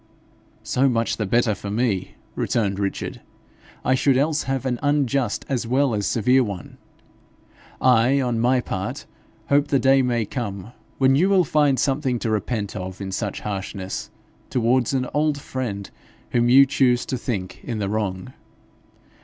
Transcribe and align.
'So 0.63 0.89
much 0.89 1.17
the 1.17 1.27
better 1.27 1.53
for 1.53 1.69
me!' 1.69 2.15
returned 2.33 2.79
Richard; 2.79 3.21
'I 3.85 3.93
should 3.93 4.17
else 4.17 4.41
have 4.49 4.65
an 4.65 4.79
unjust 4.81 5.45
as 5.47 5.67
well 5.67 5.93
as 5.93 6.07
severe 6.07 6.43
one. 6.43 6.79
I, 7.79 8.19
on 8.19 8.39
my 8.39 8.61
part, 8.61 9.05
hope 9.49 9.67
the 9.67 9.77
day 9.77 10.01
may 10.01 10.25
come 10.25 10.71
when 10.97 11.15
you 11.15 11.29
will 11.29 11.43
find 11.43 11.77
something 11.79 12.17
to 12.17 12.31
repent 12.31 12.75
of 12.75 12.99
in 12.99 13.11
such 13.11 13.41
harshness 13.41 14.09
towards 14.49 14.91
an 14.95 15.07
old 15.13 15.39
friend 15.39 15.91
whom 16.31 16.49
you 16.49 16.65
choose 16.65 17.05
to 17.05 17.15
think 17.15 17.59
in 17.63 17.77
the 17.77 17.87
wrong.' 17.87 18.33